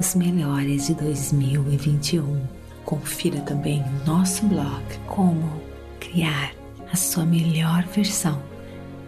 os 0.00 0.14
melhores 0.14 0.86
de 0.86 0.94
2021. 0.94 2.40
Confira 2.86 3.42
também 3.42 3.84
nosso 4.06 4.46
blog 4.46 4.82
Como 5.06 5.60
Criar 6.00 6.54
a 6.90 6.96
Sua 6.96 7.26
Melhor 7.26 7.84
Versão 7.94 8.42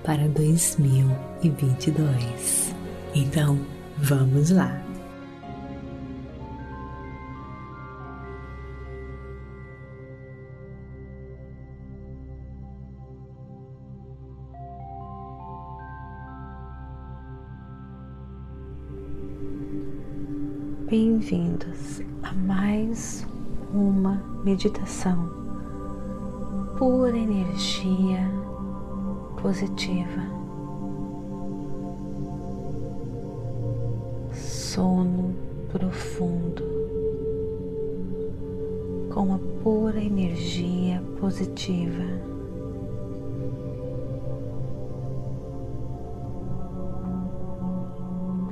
para 0.05 0.29
2022. 0.29 2.75
Então, 3.15 3.59
vamos 3.97 4.51
lá! 4.51 4.92
Bem-vindos 20.93 22.03
a 22.23 22.35
mais 22.35 23.27
uma 23.73 24.23
meditação 24.45 25.27
pura 26.77 27.17
energia 27.17 28.19
positiva. 29.41 30.21
Sono 34.35 35.35
profundo 35.71 36.63
com 39.15 39.33
a 39.33 39.39
pura 39.63 39.99
energia 39.99 41.03
positiva. 41.19 42.05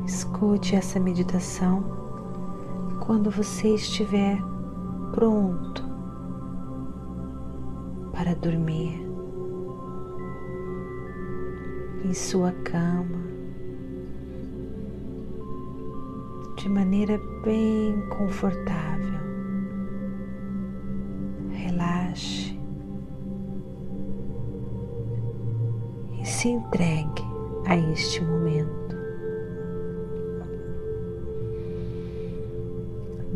Escute 0.07 0.75
essa 0.75 0.99
meditação 0.99 2.10
quando 3.11 3.29
você 3.29 3.75
estiver 3.75 4.39
pronto 5.11 5.83
para 8.13 8.37
dormir 8.37 9.05
em 12.05 12.15
sua 12.15 12.53
cama 12.53 13.19
de 16.57 16.69
maneira 16.69 17.21
bem 17.43 18.01
confortável. 18.11 19.21
Relaxe 21.51 22.57
e 26.13 26.25
se 26.25 26.49
entregue 26.51 27.25
a 27.67 27.77
este 27.77 28.23
momento. 28.23 28.40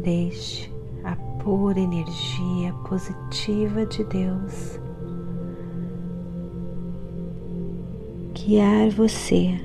Deixe 0.04 0.70
a 1.02 1.16
pura 1.42 1.80
energia 1.80 2.74
positiva 2.86 3.86
de 3.86 4.04
Deus 4.04 4.78
guiar 8.34 8.90
você 8.90 9.58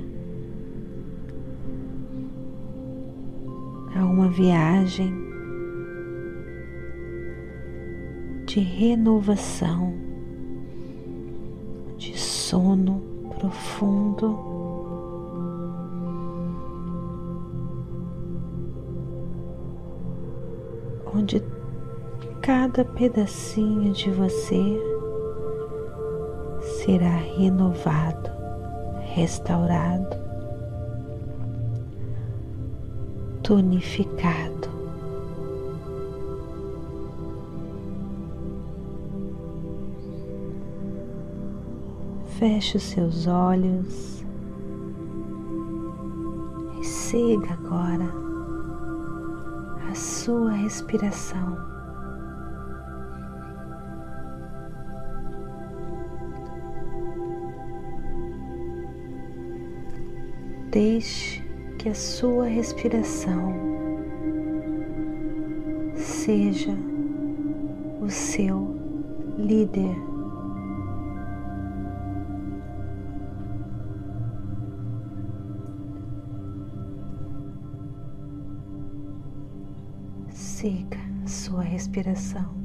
a 3.93 4.05
uma 4.05 4.29
viagem 4.29 5.13
de 8.45 8.61
renovação, 8.61 9.93
de 11.97 12.17
sono 12.17 13.01
profundo 13.37 14.58
onde 21.19 21.43
cada 22.41 22.85
pedacinho 22.85 23.91
de 23.91 24.09
você 24.09 24.79
será 26.61 27.17
renovado, 27.17 28.29
restaurado, 29.13 30.17
tonificado. 33.43 34.69
Feche 42.37 42.77
os 42.77 42.83
seus 42.83 43.27
olhos 43.27 44.23
e 46.79 46.85
siga 46.85 47.51
agora 47.51 48.28
sua 49.93 50.51
respiração. 50.51 51.57
Deixe 60.71 61.41
que 61.77 61.89
a 61.89 61.95
sua 61.95 62.45
respiração 62.45 63.53
seja 65.95 66.75
o 68.01 68.09
seu 68.09 68.75
líder. 69.37 70.08
Sua 81.29 81.61
respiração. 81.61 82.57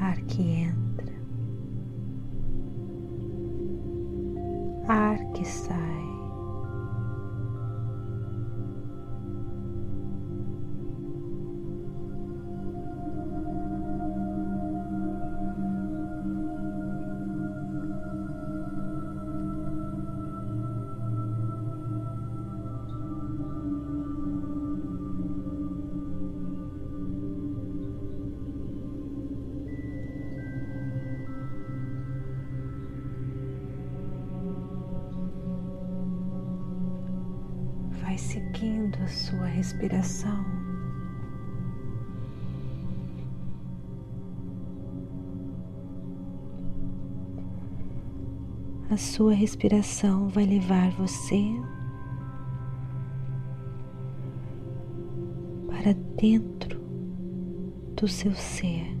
Ar 0.00 0.20
que 0.22 0.42
entra, 0.42 1.14
ar 4.86 5.18
que 5.32 5.44
sai. 5.44 5.85
vai 38.16 38.18
seguindo 38.18 38.96
a 39.02 39.06
sua 39.08 39.44
respiração. 39.44 40.42
A 48.88 48.96
sua 48.96 49.34
respiração 49.34 50.28
vai 50.30 50.46
levar 50.46 50.90
você 50.92 51.42
para 55.68 55.92
dentro 56.16 56.80
do 57.96 58.08
seu 58.08 58.34
ser. 58.34 58.95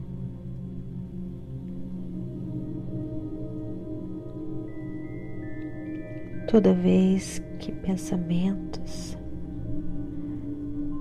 Toda 6.56 6.72
vez 6.72 7.38
que 7.58 7.70
pensamentos, 7.70 9.14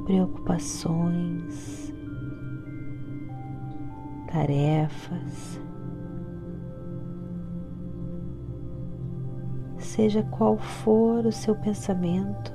preocupações, 0.03 1.93
tarefas, 4.29 5.61
seja 9.77 10.23
qual 10.23 10.57
for 10.57 11.25
o 11.25 11.31
seu 11.31 11.55
pensamento, 11.55 12.53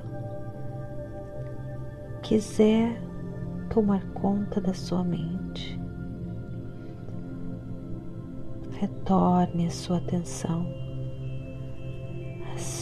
quiser 2.21 3.01
tomar 3.71 4.05
conta 4.13 4.61
da 4.61 4.75
sua 4.75 5.03
mente, 5.03 5.81
retorne 8.79 9.65
a 9.65 9.71
sua 9.71 9.97
atenção 9.97 10.80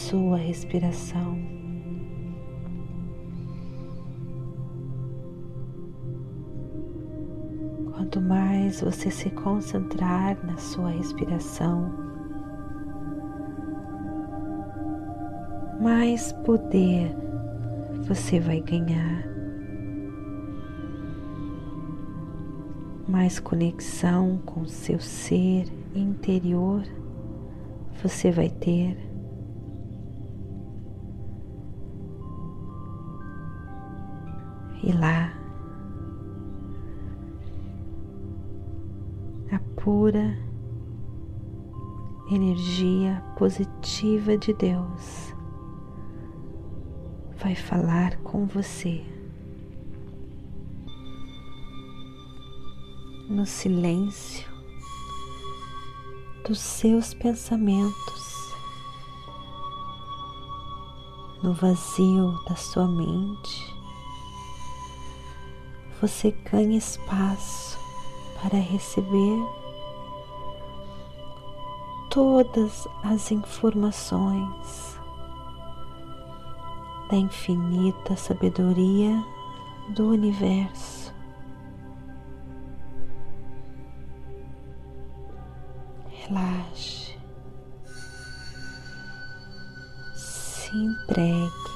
sua 0.10 0.38
respiração. 0.38 1.38
Quanto 7.94 8.20
mais 8.20 8.82
você 8.82 9.12
se 9.12 9.30
concentrar 9.30 10.44
na 10.44 10.58
sua 10.58 10.90
respiração, 10.90 11.94
mais 15.80 16.32
poder 16.44 17.16
você 18.08 18.40
vai 18.40 18.62
ganhar, 18.62 19.28
mais 23.08 23.40
conexão 23.40 24.40
com 24.44 24.66
seu 24.66 25.00
ser 25.00 25.68
interior 25.94 26.82
você 28.02 28.32
vai 28.32 28.50
ter. 28.50 29.09
E 34.82 34.92
lá, 34.94 35.34
a 39.52 39.60
pura 39.82 40.38
energia 42.32 43.24
positiva 43.38 44.38
de 44.38 44.54
Deus 44.54 45.34
vai 47.38 47.56
falar 47.56 48.18
com 48.18 48.46
você. 48.46 49.04
No 53.28 53.46
silêncio 53.46 54.50
dos 56.48 56.60
seus 56.60 57.14
pensamentos, 57.14 58.54
no 61.44 61.54
vazio 61.54 62.34
da 62.48 62.56
sua 62.56 62.88
mente, 62.88 63.79
você 66.02 66.34
ganha 66.52 66.78
espaço 66.78 67.78
para 68.42 68.58
receber 68.58 69.38
todas 72.10 72.88
as 73.04 73.32
informações 73.32 74.98
da 77.10 77.18
infinita 77.18 78.16
sabedoria 78.16 79.24
do 79.90 80.10
universo. 80.10 81.14
Relaxe, 86.28 87.18
se 90.16 90.76
entregue. 90.78 91.69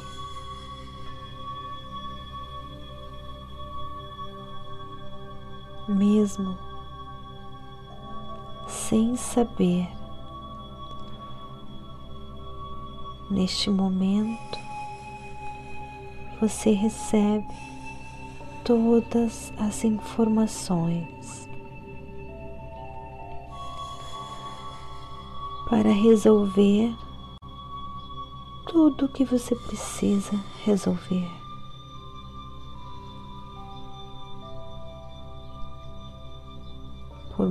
Mesmo 5.93 6.57
sem 8.67 9.15
saber, 9.15 9.87
neste 13.29 13.69
momento, 13.69 14.57
você 16.41 16.71
recebe 16.71 17.45
todas 18.65 19.53
as 19.59 19.83
informações 19.83 21.47
para 25.69 25.91
resolver 25.91 26.91
tudo 28.65 29.05
o 29.05 29.09
que 29.09 29.23
você 29.23 29.55
precisa 29.55 30.33
resolver. 30.65 31.42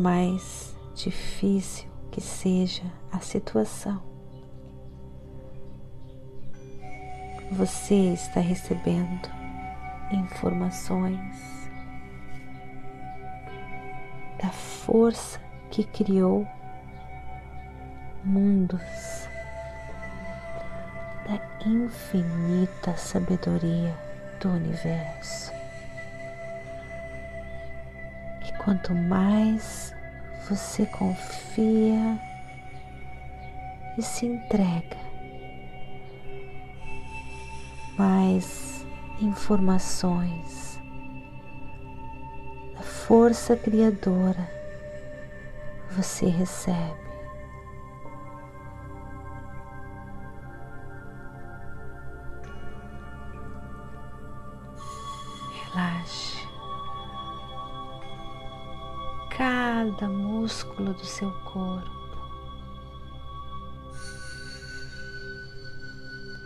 Mais 0.02 0.76
difícil 0.96 1.88
que 2.10 2.20
seja 2.20 2.82
a 3.12 3.20
situação, 3.20 4.02
você 7.52 8.12
está 8.12 8.40
recebendo 8.40 9.30
informações 10.10 11.70
da 14.42 14.50
força 14.50 15.40
que 15.70 15.84
criou 15.84 16.46
mundos, 18.24 19.28
da 21.26 21.40
infinita 21.64 22.96
sabedoria 22.96 23.96
do 24.40 24.48
universo. 24.48 25.52
E 28.44 28.52
quanto 28.58 28.92
mais 28.94 29.91
você 30.54 30.84
confia 30.84 32.20
e 33.96 34.02
se 34.02 34.26
entrega 34.26 34.98
mais 37.96 38.84
informações 39.18 40.78
da 42.74 42.82
força 42.82 43.56
criadora 43.56 44.46
você 45.90 46.26
recebe. 46.26 47.00
Relaxe 55.72 56.31
cada 59.42 60.08
músculo 60.08 60.94
do 60.94 61.04
seu 61.04 61.32
corpo. 61.42 61.90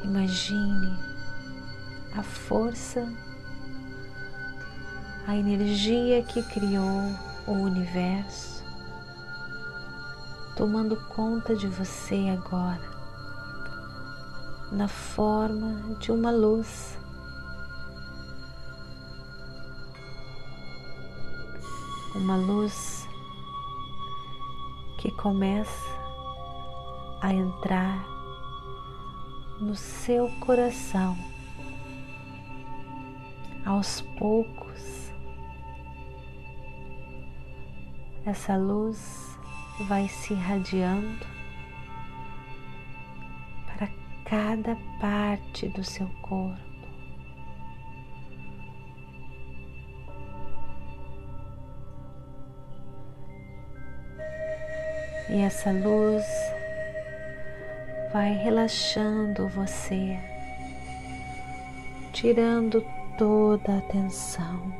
Imagine 0.03 0.99
a 2.17 2.23
força, 2.23 3.07
a 5.26 5.37
energia 5.37 6.23
que 6.23 6.43
criou 6.45 7.03
o 7.47 7.53
universo, 7.53 8.65
tomando 10.57 10.97
conta 10.97 11.55
de 11.55 11.67
você 11.67 12.31
agora, 12.31 12.81
na 14.73 14.88
forma 14.88 15.97
de 15.99 16.11
uma 16.11 16.31
luz. 16.31 16.97
Uma 22.17 22.37
luz 22.37 23.09
que 24.99 25.11
começa 25.13 25.87
a 27.21 27.33
entrar 27.33 28.05
no 29.61 29.75
seu 29.75 30.29
coração 30.41 31.17
aos 33.65 34.01
poucos, 34.19 35.13
essa 38.25 38.57
luz 38.57 39.39
vai 39.87 40.09
se 40.09 40.33
irradiando 40.33 41.27
para 43.67 43.89
cada 44.25 44.77
parte 45.01 45.69
do 45.69 45.85
seu 45.85 46.09
corpo. 46.23 46.66
E 55.28 55.40
essa 55.40 55.73
luz 55.73 56.25
vai 58.12 58.33
relaxando 58.33 59.49
você, 59.49 60.16
tirando 62.12 62.85
toda 63.18 63.73
a 63.75 63.78
atenção. 63.78 64.73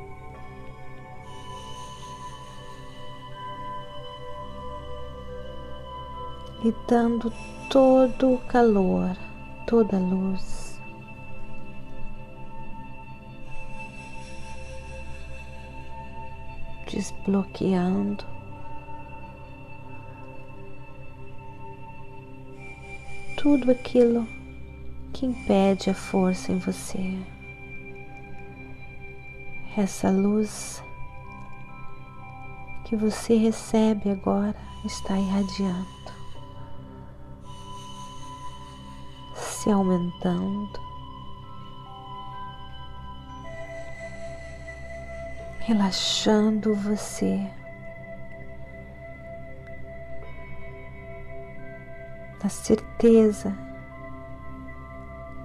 E 6.63 6.73
dando 6.87 7.31
todo 7.69 8.35
o 8.35 8.37
calor, 8.47 9.17
toda 9.67 9.97
a 9.97 9.99
luz. 9.99 10.81
Desbloqueando 16.89 18.36
tudo 23.37 23.71
aquilo 23.71 24.27
que 25.13 25.27
impede 25.27 25.91
a 25.91 25.93
força 25.93 26.51
em 26.51 26.57
você. 26.57 27.17
Essa 29.77 30.09
luz 30.09 30.83
que 32.85 32.95
você 32.95 33.37
recebe 33.37 34.09
agora 34.09 34.55
está 34.83 35.17
irradiando, 35.19 35.85
se 39.35 39.69
aumentando, 39.69 40.79
relaxando 45.59 46.73
você. 46.73 47.39
Na 52.43 52.49
certeza 52.49 53.55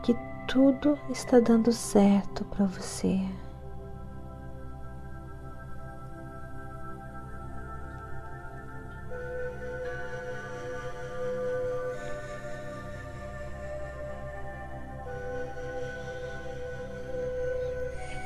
que 0.03 0.15
tudo 0.47 0.99
está 1.11 1.41
dando 1.41 1.73
certo 1.73 2.45
para 2.45 2.67
você. 2.67 3.21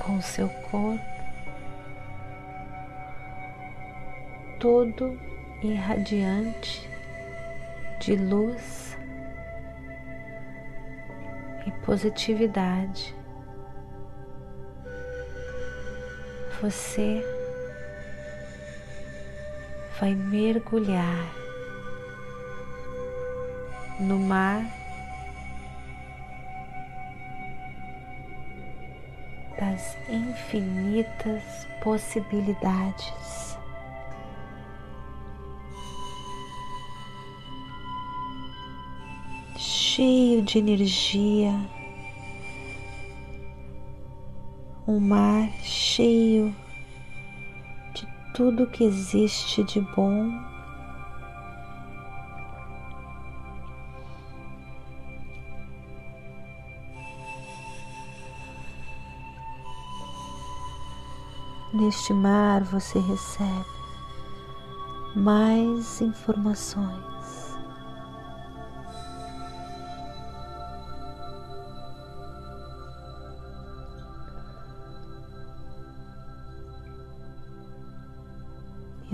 Com 0.05 0.19
o 0.19 0.23
seu 0.23 0.49
corpo 0.71 1.17
todo 4.59 5.19
irradiante 5.63 6.96
de 8.07 8.15
luz 8.15 8.97
e 11.67 11.73
positividade. 11.85 13.13
Você 16.63 17.21
vai 19.99 20.15
mergulhar 20.15 21.35
no 23.99 24.21
mar 24.21 24.63
das 29.59 29.99
infinitas 30.09 31.43
possibilidades. 31.83 33.46
Cheio 39.97 40.43
de 40.43 40.59
energia, 40.59 41.59
um 44.87 45.01
mar 45.01 45.49
cheio 45.63 46.55
de 47.95 48.07
tudo 48.35 48.67
que 48.67 48.85
existe 48.85 49.65
de 49.65 49.81
bom. 49.81 50.31
Neste 61.73 62.13
mar 62.13 62.65
você 62.65 62.99
recebe 62.99 63.65
mais 65.15 66.03
informações. 66.03 67.16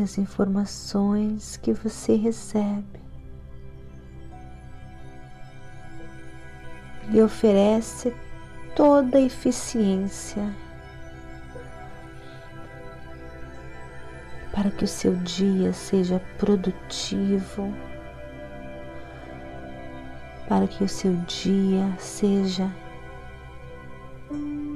As 0.02 0.18
informações 0.18 1.56
que 1.56 1.72
você 1.72 2.16
recebe 2.16 3.00
lhe 7.08 7.20
oferece 7.22 8.14
toda 8.74 9.18
a 9.18 9.20
eficiência 9.20 10.42
para 14.52 14.70
que 14.70 14.84
o 14.84 14.88
seu 14.88 15.14
dia 15.16 15.72
seja 15.72 16.20
produtivo, 16.38 17.74
para 20.48 20.68
que 20.68 20.84
o 20.84 20.88
seu 20.88 21.14
dia 21.26 21.92
seja 21.98 22.70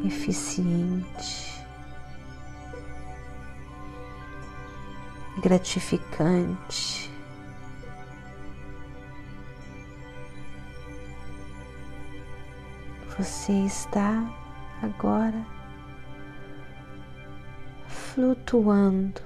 eficiente. 0.04 1.55
Gratificante. 5.46 7.08
Você 13.16 13.52
está 13.52 14.28
agora 14.82 15.46
flutuando 17.86 19.20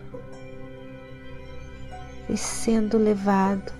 e 2.28 2.36
sendo 2.36 2.98
levado, 2.98 3.72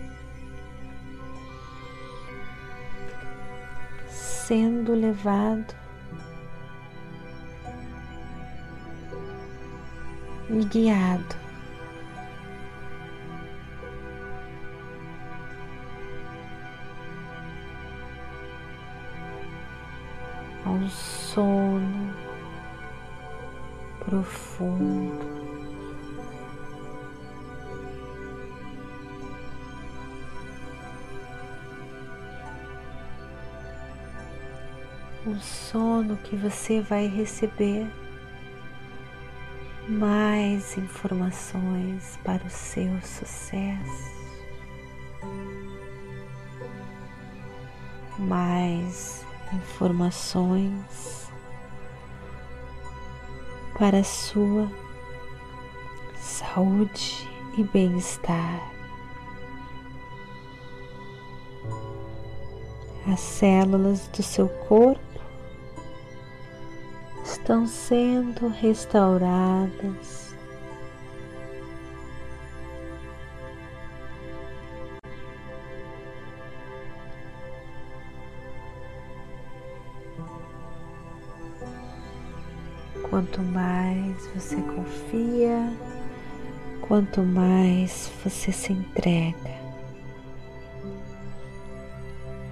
sendo 4.09 4.95
levado 4.95 5.75
e 10.49 10.65
guiado 10.65 11.40
ao 20.71 20.89
sono 20.89 22.15
profundo. 24.05 25.41
O 35.27 35.35
sono 35.41 36.17
que 36.19 36.37
você 36.37 36.81
vai 36.81 37.07
receber 37.07 37.87
mais 39.89 40.79
informações 40.79 42.19
para 42.25 42.45
o 42.45 42.51
seu 42.51 42.91
sucesso, 43.03 44.11
mais 48.19 49.30
informações 49.53 51.31
para 53.79 54.05
sua 54.05 54.71
saúde 56.17 57.29
e 57.57 57.65
bem-estar. 57.65 58.71
As 63.11 63.21
células 63.21 64.07
do 64.09 64.23
seu 64.23 64.49
corpo 64.69 65.01
estão 67.25 67.67
sendo 67.67 68.49
restauradas 68.49 70.30
Quanto 83.21 83.43
mais 83.43 84.27
você 84.35 84.57
confia, 84.57 85.71
quanto 86.81 87.21
mais 87.21 88.11
você 88.25 88.51
se 88.51 88.73
entrega, 88.73 89.61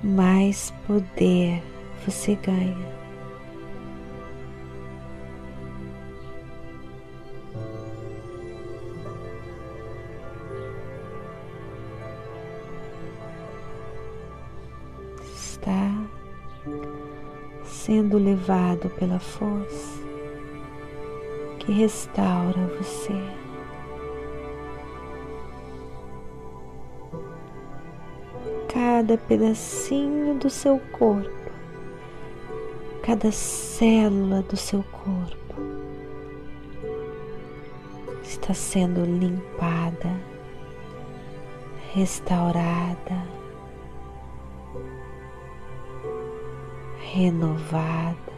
mais 0.05 0.71
poder 0.87 1.63
você 2.05 2.35
ganha. 2.35 2.77
Está 15.35 15.95
sendo 17.65 18.19
levado 18.19 18.91
pela 18.91 19.19
força 19.19 20.08
que 21.69 21.73
restaura 21.73 22.67
você. 22.79 23.13
Cada 28.73 29.19
pedacinho 29.19 30.37
do 30.37 30.49
seu 30.49 30.81
corpo, 30.93 31.53
cada 33.03 33.31
célula 33.31 34.41
do 34.41 34.57
seu 34.57 34.83
corpo 34.83 35.57
está 38.23 38.55
sendo 38.55 39.05
limpada, 39.05 40.19
restaurada, 41.93 43.27
renovada, 47.13 48.38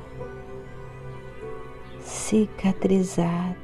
cicatrizada. 2.11 3.57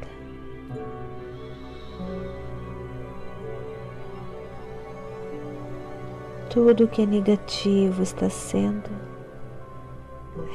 Tudo 6.49 6.89
que 6.89 7.03
é 7.03 7.07
negativo 7.07 8.03
está 8.03 8.31
sendo 8.31 8.89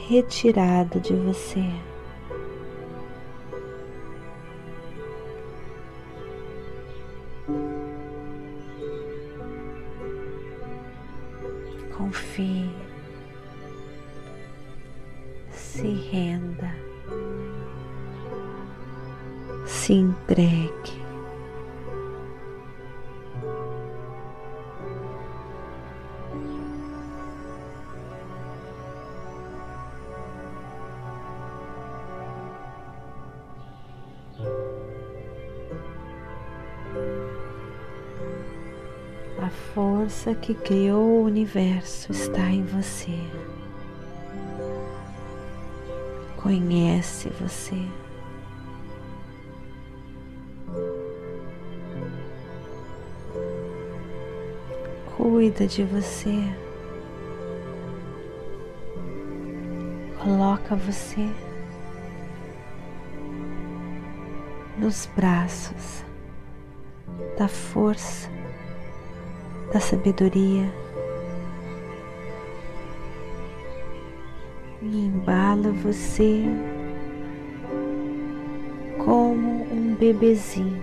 retirado 0.08 1.00
de 1.00 1.14
você. 1.14 1.70
confie, 12.12 12.70
se 15.52 15.88
renda, 16.12 16.91
se 19.82 19.94
entregue. 19.94 21.02
força 39.74 40.36
que 40.36 40.54
criou 40.54 41.22
o 41.22 41.24
universo 41.24 42.12
está 42.12 42.50
em 42.50 42.64
você. 42.64 43.18
Conhece 46.36 47.30
você. 47.40 47.82
Cuida 55.22 55.68
de 55.68 55.84
você. 55.84 56.36
Coloca 60.18 60.76
você 60.76 61.30
nos 64.80 65.08
braços 65.16 66.04
da 67.38 67.48
força 67.48 68.32
da 69.72 69.80
sabedoria 69.80 70.68
e 74.82 75.06
embala 75.06 75.72
você 75.72 76.46
como 78.98 79.72
um 79.72 79.96
bebezinho, 80.00 80.82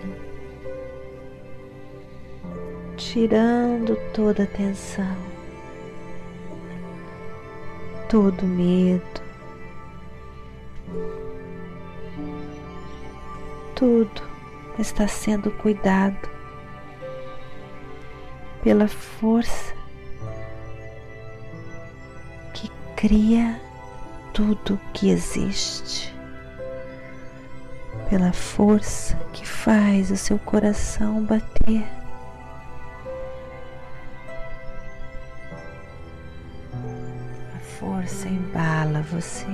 tirando 3.12 3.96
toda 4.12 4.42
a 4.42 4.46
tensão, 4.46 5.16
todo 8.06 8.44
medo, 8.44 9.22
tudo 13.74 14.22
está 14.78 15.08
sendo 15.08 15.50
cuidado 15.52 16.28
pela 18.62 18.86
força 18.86 19.72
que 22.52 22.70
cria 22.94 23.58
tudo 24.34 24.78
que 24.92 25.08
existe, 25.08 26.14
pela 28.10 28.34
força 28.34 29.16
que 29.32 29.48
faz 29.48 30.10
o 30.10 30.16
seu 30.16 30.38
coração 30.38 31.24
bater. 31.24 31.97
Força 38.08 38.28
embala 38.28 39.02
você. 39.02 39.46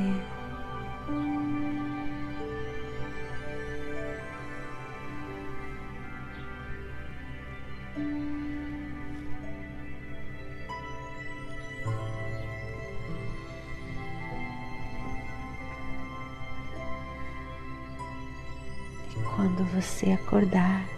quando 19.37 19.65
você 19.65 20.13
acordar, 20.13 20.94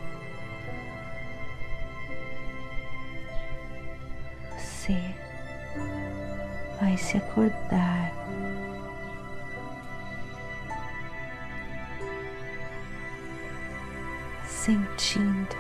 se 6.97 7.17
acordar. 7.19 8.13
Sentindo, 14.47 15.57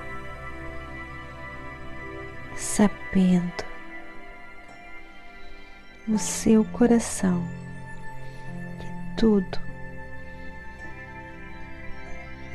sabendo 2.56 3.64
no 6.06 6.18
seu 6.18 6.64
coração 6.64 7.46
que 8.80 9.20
tudo 9.20 9.58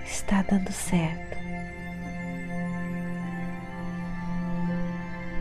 está 0.05 0.41
dando 0.43 0.71
certo. 0.71 1.37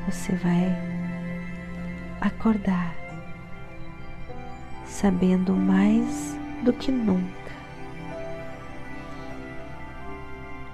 Você 0.07 0.33
vai 0.37 0.77
acordar 2.21 3.00
sabendo 4.91 5.55
mais 5.55 6.37
do 6.63 6.73
que 6.73 6.91
nunca 6.91 7.41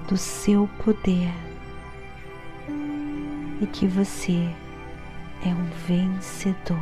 do 0.08 0.16
seu 0.16 0.68
poder 0.84 1.32
e 3.60 3.66
que 3.66 3.86
você 3.86 4.48
é 5.44 5.48
um 5.48 5.64
vencedor. 5.86 6.76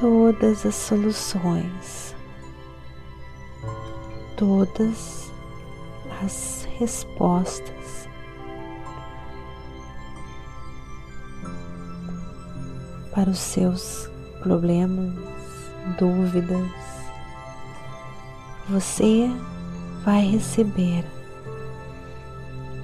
todas 0.00 0.64
as 0.64 0.74
soluções, 0.76 2.14
todas 4.36 5.32
as 6.22 6.68
respostas. 6.78 8.08
Para 13.12 13.30
os 13.30 13.38
seus 13.38 14.08
problemas, 14.40 15.14
dúvidas, 15.98 16.70
você 18.68 19.28
vai 20.04 20.24
receber 20.24 21.04